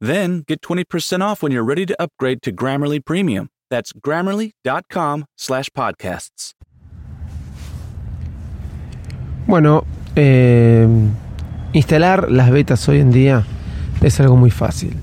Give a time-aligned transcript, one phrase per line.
[0.00, 3.48] Then get 20% off when you're ready to upgrade to Grammarly Premium.
[3.70, 6.54] That's grammarly.com slash podcasts.
[9.46, 9.84] Bueno,
[10.16, 10.86] eh,
[11.72, 13.44] instalar las betas hoy en día
[14.00, 14.96] es algo muy fácil.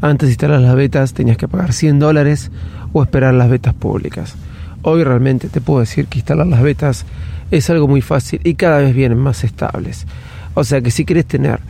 [0.00, 2.50] Antes de instalar las betas tenías que pagar 100 dólares
[2.92, 4.34] o esperar las betas públicas.
[4.82, 7.06] Hoy realmente te puedo decir que instalar las betas
[7.50, 10.06] es algo muy fácil y cada vez vienen más estables.
[10.54, 11.60] O sea que si quieres tener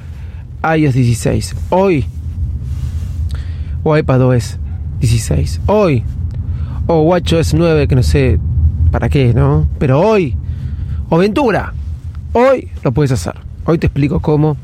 [0.62, 2.06] iOS 16 hoy
[3.87, 4.59] o iPadOS
[4.98, 6.03] 16 hoy
[6.89, 8.41] o WatchOS 9 que no sé
[8.91, 9.69] para qué, ¿no?
[9.79, 10.34] Pero hoy
[11.09, 11.73] o Ventura
[12.33, 13.34] hoy lo puedes hacer.
[13.64, 14.57] Hoy te explico cómo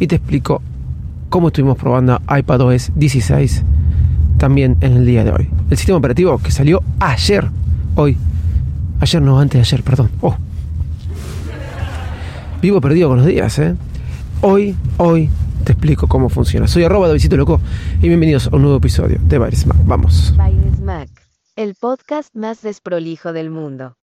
[0.00, 0.62] y te explico
[1.28, 3.62] cómo estuvimos probando iPadOS 16
[4.38, 5.48] también en el día de hoy.
[5.70, 7.48] El sistema operativo que salió ayer,
[7.94, 8.16] hoy,
[8.98, 10.10] ayer no, antes de ayer, perdón.
[10.20, 10.36] Oh.
[12.60, 13.76] Vivo perdido con los días, ¿eh?
[14.40, 15.30] Hoy, hoy
[15.66, 16.68] te explico cómo funciona.
[16.68, 17.60] Soy arroba de Loco
[18.00, 19.76] y bienvenidos a un nuevo episodio de Baires Mac.
[19.84, 20.32] Vamos.
[20.36, 21.08] Baires Mac,
[21.56, 23.96] el podcast más desprolijo del mundo.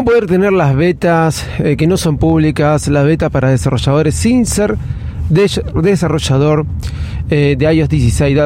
[0.00, 4.46] ¿Cómo poder tener las betas eh, que no son públicas, las betas para desarrolladores sin
[4.46, 4.78] ser
[5.28, 6.64] desarrollador
[7.28, 8.38] eh, de iOS 16,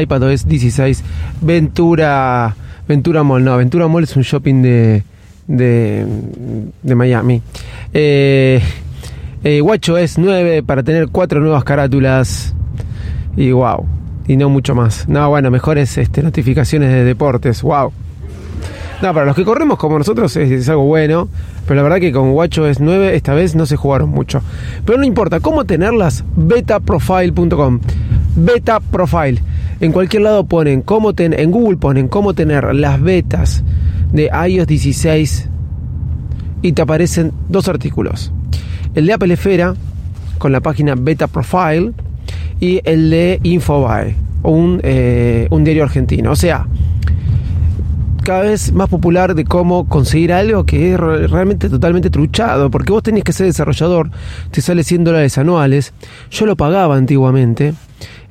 [0.00, 1.02] iPadOS 16,
[1.40, 2.54] Ventura,
[2.86, 3.42] Ventura Mall?
[3.42, 5.02] No, Ventura Mall es un shopping de,
[5.48, 7.42] de, Miami.
[7.92, 8.62] Eh,
[9.42, 12.54] eh, WatchOS 9 para tener cuatro nuevas carátulas
[13.36, 13.84] y wow,
[14.28, 15.08] y no mucho más.
[15.08, 17.92] No, bueno, mejores este, notificaciones de deportes, wow.
[19.12, 21.28] Para los que corremos como nosotros es, algo bueno,
[21.66, 24.40] pero la verdad que con WatchOS 9 esta vez no se jugaron mucho.
[24.86, 26.24] Pero no importa, ¿cómo tenerlas?
[26.36, 27.80] betaprofile.com.
[28.36, 29.42] Beta Profile.
[29.80, 33.62] En cualquier lado ponen cómo ten, en Google ponen cómo tener las betas
[34.12, 35.48] de iOS 16
[36.62, 38.32] y te aparecen dos artículos.
[38.94, 39.36] El de Apple
[40.38, 41.92] con la página Beta Profile
[42.58, 46.30] y el de Infobae, un, eh, un diario argentino.
[46.32, 46.66] O sea,
[48.24, 53.02] cada vez más popular de cómo conseguir algo que es realmente totalmente truchado, porque vos
[53.02, 54.10] tenés que ser desarrollador,
[54.50, 55.92] te sale 100 dólares anuales,
[56.30, 57.74] yo lo pagaba antiguamente.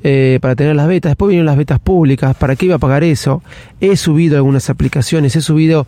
[0.05, 3.05] Eh, para tener las betas, después vinieron las betas públicas, ¿para qué iba a pagar
[3.05, 3.41] eso?
[3.79, 5.87] He subido algunas aplicaciones, he subido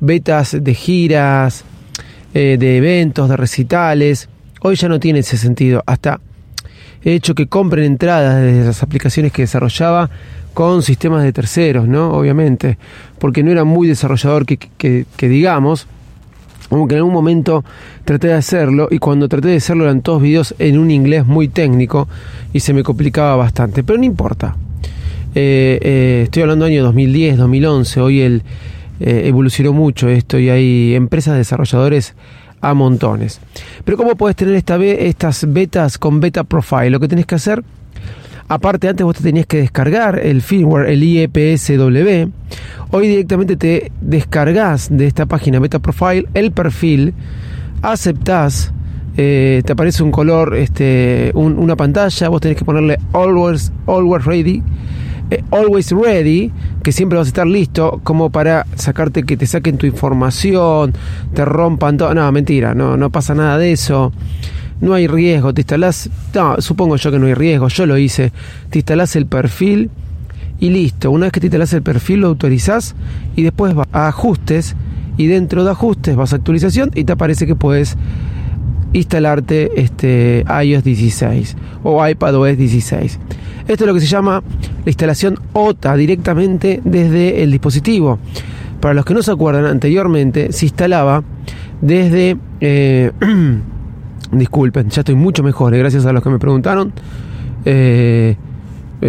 [0.00, 1.64] betas de giras,
[2.34, 4.28] eh, de eventos, de recitales,
[4.62, 6.18] hoy ya no tiene ese sentido, hasta
[7.04, 10.10] he hecho que compren entradas de esas aplicaciones que desarrollaba
[10.54, 12.12] con sistemas de terceros, ¿no?
[12.12, 12.78] Obviamente,
[13.18, 15.86] porque no era muy desarrollador que, digamos,
[16.68, 17.64] como que en algún momento
[18.04, 21.48] traté de hacerlo y cuando traté de hacerlo eran todos videos en un inglés muy
[21.48, 22.08] técnico
[22.52, 24.56] y se me complicaba bastante, pero no importa.
[25.34, 28.42] Eh, eh, estoy hablando año 2010, 2011, hoy el,
[29.00, 32.14] eh, evolucionó mucho esto y hay empresas desarrolladores
[32.60, 33.40] a montones.
[33.84, 36.90] Pero ¿cómo puedes tener esta, estas betas con Beta Profile?
[36.90, 37.62] Lo que tenés que hacer
[38.52, 42.30] Aparte, antes vos te tenías que descargar el firmware, el IEPSW.
[42.90, 47.14] Hoy directamente te descargas de esta página Beta Profile el perfil,
[47.80, 48.70] aceptás,
[49.16, 54.62] eh, te aparece un color, este, una pantalla, vos tenés que ponerle always, always ready.
[55.30, 56.52] Eh, always ready,
[56.82, 60.92] que siempre vas a estar listo, como para sacarte que te saquen tu información,
[61.32, 62.12] te rompan todo.
[62.12, 64.12] No, mentira, no, no pasa nada de eso
[64.82, 68.32] no hay riesgo, te instalás, no, supongo yo que no hay riesgo, yo lo hice,
[68.68, 69.90] te instalás el perfil
[70.58, 72.96] y listo, una vez que te instalás el perfil lo autorizás
[73.36, 74.74] y después vas a ajustes
[75.16, 77.96] y dentro de ajustes vas a actualización y te aparece que puedes
[78.92, 83.18] instalarte este iOS 16 o iPadOS 16.
[83.68, 84.42] Esto es lo que se llama
[84.84, 88.18] la instalación OTA directamente desde el dispositivo.
[88.80, 91.22] Para los que no se acuerdan, anteriormente se instalaba
[91.80, 92.36] desde...
[92.60, 93.12] Eh,
[94.32, 96.92] disculpen, ya estoy mucho mejor, eh, gracias a los que me preguntaron.
[97.64, 98.36] Eh,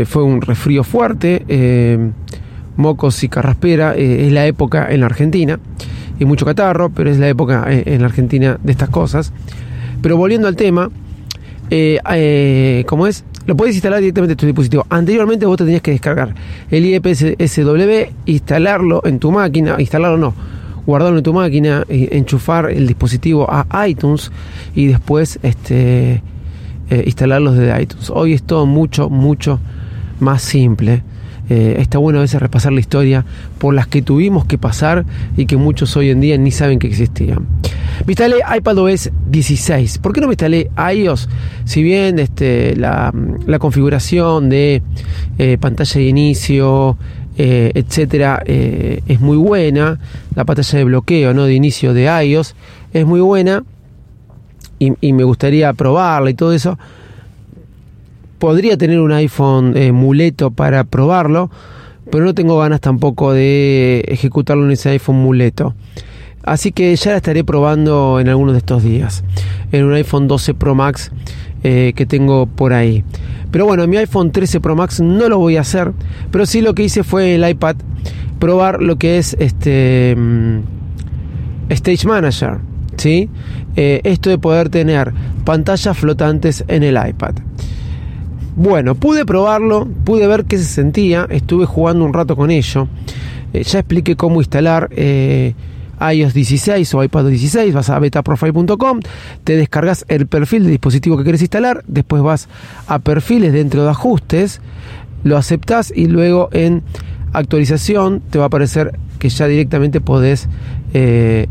[0.06, 1.46] fue un resfrío fuerte,
[2.78, 5.60] mocos y carraspera, es la época en la Argentina,
[6.20, 9.32] y mucho catarro, pero es la época en la Argentina de estas cosas.
[10.02, 10.90] Pero volviendo al tema,
[12.88, 13.24] ¿cómo es?
[13.46, 14.86] Lo puedes instalar directamente en tu dispositivo.
[14.90, 16.34] Anteriormente vos te tenías que descargar
[16.72, 20.34] el IPSW, instalarlo en tu máquina, instalarlo no,
[20.86, 24.32] guardarlo en tu máquina, enchufar el dispositivo a iTunes
[24.76, 26.22] y después este,
[26.90, 28.10] eh, instalarlo desde iTunes.
[28.10, 29.60] Hoy es todo mucho, mucho
[30.20, 31.04] más simple.
[31.50, 33.26] Eh, está bueno a veces repasar la historia
[33.58, 36.88] por las que tuvimos que pasar y que muchos hoy en día ni saben que
[36.88, 37.48] existían.
[38.06, 39.98] Me instalé iPadOS 16.
[40.00, 41.30] ¿Por qué no me instalé iOS?
[41.66, 43.14] Si bien este, la,
[43.60, 44.82] configuración de
[45.38, 46.98] eh, pantalla de inicio,
[47.38, 50.00] eh, etcétera, es muy buena,
[50.36, 51.46] la pantalla de bloqueo ¿no?
[51.46, 52.56] de inicio de iOS
[52.94, 53.64] es muy buena
[54.80, 56.78] y, y me gustaría probarla y todo eso
[58.44, 61.50] podría tener un iPhone eh, muleto para probarlo,
[62.12, 65.76] pero no tengo ganas tampoco de ejecutarlo en ese iPhone muleto.
[66.44, 69.24] Así que ya la estaré probando en algunos de estos días,
[69.72, 71.12] en un iPhone 12 Pro Max
[71.64, 73.04] eh, que tengo por ahí.
[73.50, 75.94] Pero bueno, en mi iPhone 13 Pro Max no lo voy a hacer,
[76.32, 77.78] pero sí lo que hice fue el iPad
[78.40, 80.60] probar lo que es este mm,
[81.70, 82.58] Stage Manager,
[82.98, 83.30] ¿sí?
[83.78, 85.14] Eh, esto de poder tener
[85.46, 87.36] pantallas flotantes en el iPad.
[88.58, 92.90] Bueno, pude probarlo, pude ver qué se sentía, estuve jugando un rato con ello.
[93.54, 94.90] Eh, ya expliqué cómo instalar
[96.12, 99.00] iOS 16 o iPad 16, vas a betaprofile.com,
[99.44, 102.50] te descargas el perfil del dispositivo que quieres instalar, después vas
[102.88, 104.62] a perfiles dentro de ajustes,
[105.24, 106.84] lo aceptas y luego en
[107.32, 110.50] actualización te va a aparecer que ya directamente podés
[110.94, 111.48] eh,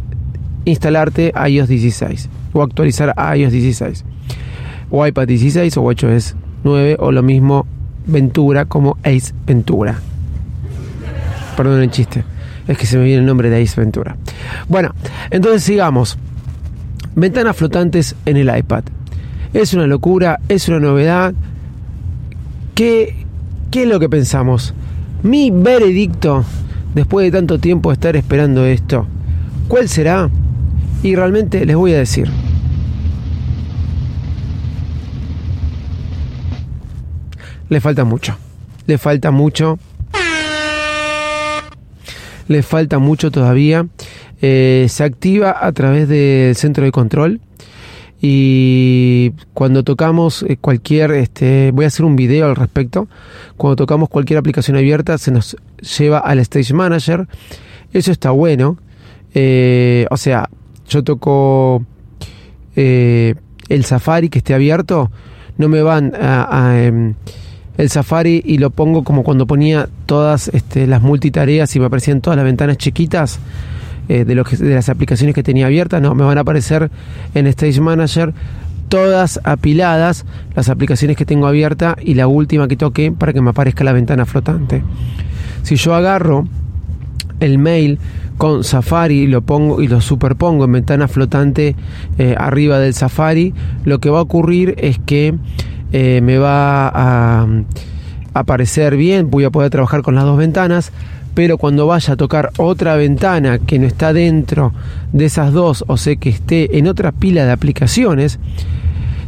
[0.64, 4.04] instalarte iOS 16 o actualizar iOS 16
[4.90, 7.66] o iPad 16 o es 9 o lo mismo
[8.06, 9.98] Ventura como Ace Ventura.
[11.56, 12.24] Perdón el chiste,
[12.66, 14.16] es que se me viene el nombre de Ace Ventura.
[14.68, 14.94] Bueno,
[15.30, 16.18] entonces sigamos.
[17.14, 18.84] Ventanas flotantes en el iPad.
[19.52, 21.34] Es una locura, es una novedad.
[22.74, 23.26] ¿Qué,
[23.70, 24.74] qué es lo que pensamos?
[25.22, 26.44] Mi veredicto,
[26.94, 29.06] después de tanto tiempo estar esperando esto,
[29.68, 30.30] ¿cuál será?
[31.02, 32.30] Y realmente les voy a decir.
[37.72, 38.36] le falta mucho.
[38.86, 39.78] Le falta mucho.
[42.46, 43.86] Le falta mucho todavía.
[44.44, 47.40] Eh, se activa a través del centro de control.
[48.20, 53.08] Y cuando tocamos eh, cualquier, este, voy a hacer un video al respecto.
[53.56, 55.56] Cuando tocamos cualquier aplicación abierta, se nos
[55.96, 57.28] lleva al Stage Manager.
[57.92, 58.78] Eso está bueno.
[59.32, 60.50] Eh, o sea,
[60.88, 61.84] yo toco
[62.74, 65.10] el Safari que esté abierto,
[65.58, 67.14] no me van a, em,
[67.76, 72.22] el Safari y lo pongo como cuando ponía todas este, las multitareas y me aparecían
[72.22, 73.40] todas las ventanas chiquitas
[74.08, 76.00] eh, de, lo que, de las aplicaciones que tenía abiertas.
[76.00, 76.90] No, me van a aparecer
[77.34, 78.32] en Stage Manager
[78.88, 83.50] todas apiladas las aplicaciones que tengo abierta y la última que toque para que me
[83.50, 84.82] aparezca la ventana flotante.
[85.62, 86.46] Si yo agarro
[87.40, 87.98] el mail
[88.38, 91.76] con Safari y lo pongo y lo superpongo en ventana flotante
[92.18, 93.54] eh, arriba del Safari,
[93.84, 95.34] lo que va a ocurrir es que
[95.92, 97.46] eh, me va a,
[98.34, 100.90] aparecer bien, voy a poder trabajar con las dos ventanas,
[101.34, 104.72] pero cuando vaya a tocar otra ventana que no está dentro
[105.12, 108.38] de esas dos, o sé que esté en otra pila de aplicaciones,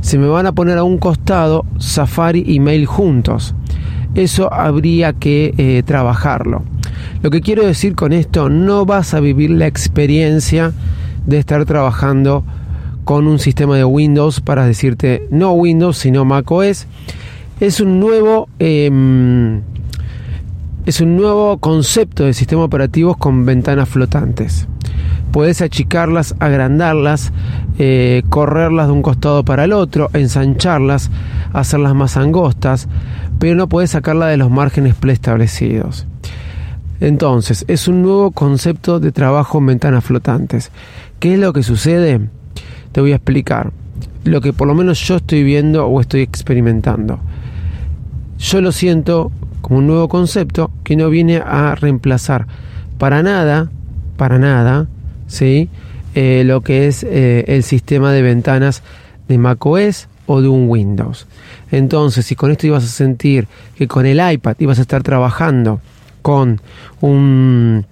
[0.00, 3.54] se me van a poner a un costado Safari y Mail juntos.
[4.14, 6.62] Eso habría que eh, trabajarlo.
[7.22, 10.72] Lo que quiero decir con esto, no vas a vivir la experiencia
[11.26, 12.44] de estar trabajando
[13.04, 16.86] con un sistema de Windows para decirte no Windows sino macOS
[17.60, 19.60] es un nuevo em,
[20.86, 24.68] es un nuevo concepto de sistema operativos con ventanas flotantes
[25.32, 27.32] puedes achicarlas agrandarlas
[27.78, 31.10] eh, correrlas de un costado para el otro ensancharlas
[31.52, 32.88] hacerlas más angostas
[33.38, 36.06] pero no puedes sacarla de los márgenes preestablecidos
[37.00, 40.70] entonces es un nuevo concepto de trabajo en ventanas flotantes
[41.18, 42.20] ¿qué es lo que sucede?
[42.92, 43.72] te voy a explicar
[44.24, 47.18] lo que por lo menos yo estoy viendo o estoy experimentando.
[48.38, 49.30] Yo lo siento
[49.64, 52.46] como un nuevo concepto que no viene a reemplazar
[52.98, 53.70] para nada,
[54.18, 54.88] para nada,
[55.26, 55.70] ¿sí?
[56.14, 58.82] Eh, lo que es eh, el sistema de ventanas
[59.26, 61.26] de macOS o de un Windows.
[61.70, 65.80] Entonces, si con esto ibas a sentir que con el iPad ibas a estar trabajando
[66.20, 66.60] con
[67.00, 67.86] un,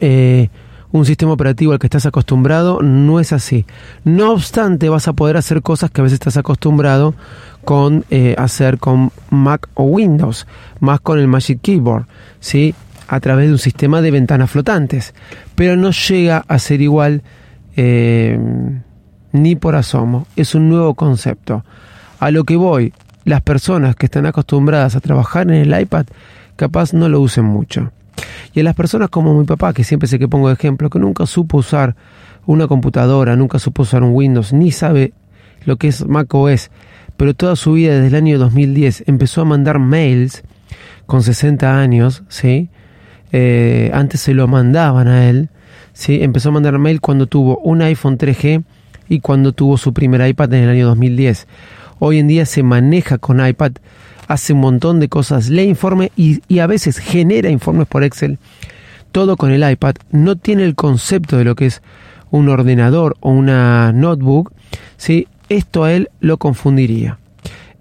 [0.00, 0.50] eh,
[0.92, 3.64] un sistema operativo al que estás acostumbrado, no es así.
[4.04, 7.14] No obstante, vas a poder hacer cosas que a veces estás acostumbrado
[7.70, 10.44] con eh, hacer con Mac o Windows,
[10.80, 12.04] más con el Magic Keyboard,
[12.40, 12.74] ¿sí?
[13.06, 15.14] a través de un sistema de ventanas flotantes.
[15.54, 17.22] Pero no llega a ser igual
[17.76, 18.36] eh,
[19.30, 20.26] ni por asomo.
[20.34, 21.64] Es un nuevo concepto.
[22.18, 22.92] A lo que voy,
[23.24, 26.06] las personas que están acostumbradas a trabajar en el iPad,
[26.56, 27.92] capaz no lo usen mucho.
[28.52, 30.98] Y a las personas como mi papá, que siempre sé que pongo de ejemplo, que
[30.98, 31.94] nunca supo usar
[32.46, 35.12] una computadora, nunca supo usar un Windows, ni sabe
[35.64, 36.68] lo que es Mac OS,
[37.20, 40.42] pero toda su vida desde el año 2010 empezó a mandar mails
[41.04, 42.70] con 60 años, ¿sí?
[43.30, 45.50] Eh, antes se lo mandaban a él,
[45.92, 46.22] ¿sí?
[46.22, 48.64] Empezó a mandar mail cuando tuvo un iPhone 3G
[49.10, 51.46] y cuando tuvo su primer iPad en el año 2010.
[51.98, 53.72] Hoy en día se maneja con iPad,
[54.26, 58.38] hace un montón de cosas, lee informe y, y a veces genera informes por Excel.
[59.12, 59.96] Todo con el iPad.
[60.10, 61.82] No tiene el concepto de lo que es
[62.30, 64.54] un ordenador o una notebook.
[64.96, 65.28] ¿sí?
[65.50, 67.18] Esto a él lo confundiría.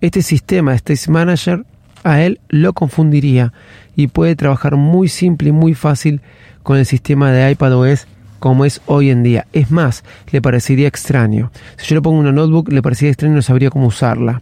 [0.01, 1.65] Este sistema Stage Manager
[2.03, 3.53] a él lo confundiría
[3.95, 6.21] y puede trabajar muy simple y muy fácil
[6.63, 8.07] con el sistema de iPadOS
[8.39, 9.45] como es hoy en día.
[9.53, 11.51] Es más, le parecería extraño.
[11.77, 14.41] Si yo le pongo una notebook, le parecería extraño no sabría cómo usarla.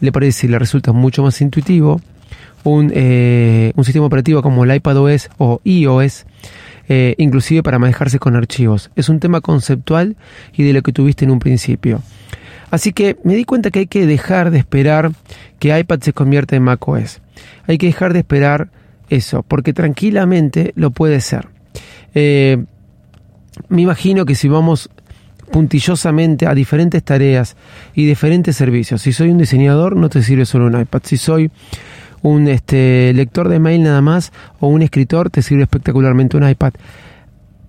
[0.00, 2.00] Le parece, le resulta mucho más intuitivo
[2.64, 6.24] un, eh, sistema operativo como el iPadOS o iOS,
[6.88, 8.90] eh, inclusive para manejarse con archivos.
[8.96, 10.16] Es un tema conceptual
[10.56, 12.00] y de lo que tuviste en un principio.
[12.76, 15.10] Así que me di cuenta que hay que dejar de esperar
[15.58, 17.22] que iPad se convierta en macOS.
[17.66, 18.68] Hay que dejar de esperar
[19.08, 21.48] eso, porque tranquilamente lo puede ser.
[22.14, 22.62] Eh,
[23.70, 24.90] me imagino que si vamos
[25.50, 27.56] puntillosamente a diferentes tareas
[27.94, 31.50] y diferentes servicios, si soy un diseñador no te sirve solo un iPad, si soy
[32.20, 36.74] un este, lector de mail nada más o un escritor te sirve espectacularmente un iPad.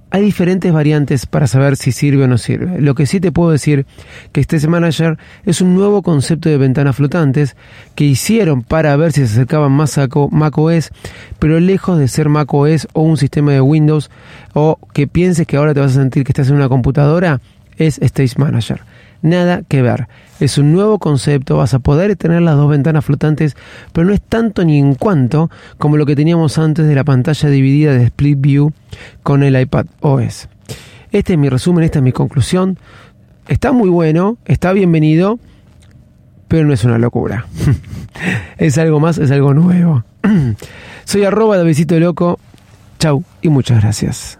[0.10, 2.80] Hay diferentes variantes para saber si sirve o no sirve.
[2.80, 3.86] Lo que sí te puedo decir
[4.32, 7.58] que este Manager es un nuevo concepto de ventanas flotantes
[7.94, 10.92] que hicieron para ver si se acercaban más a macOS,
[11.40, 14.10] pero lejos de ser macOS o un sistema de Windows
[14.54, 17.42] o que pienses que ahora te vas a sentir que estás en una computadora,
[17.78, 18.82] es Stage Manager.
[19.22, 20.08] Nada que ver.
[20.40, 23.56] Es un nuevo concepto, vas a poder tener las dos ventanas flotantes,
[23.92, 27.50] pero no es tanto ni en cuanto como lo que teníamos antes de la pantalla
[27.50, 28.72] dividida de Split View
[29.24, 30.48] con el iPad OS.
[31.12, 32.78] Este es mi resumen, esta es mi conclusión.
[33.48, 35.40] Está muy bueno, está bienvenido,
[36.48, 37.48] pero no es una locura.
[38.58, 40.04] es algo más, es algo nuevo.
[41.06, 42.40] Soy arroba de besito loco.
[43.00, 44.40] Chau y muchas gracias.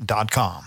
[0.00, 0.64] Indeed.com.